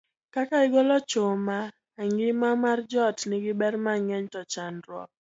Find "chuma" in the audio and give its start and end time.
1.11-1.57